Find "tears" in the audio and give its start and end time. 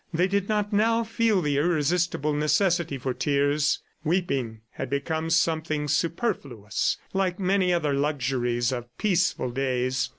3.13-3.81